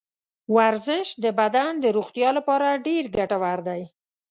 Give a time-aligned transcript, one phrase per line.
[0.55, 3.81] ورزش د بدن د روغتیا لپاره ډېر ګټور دی.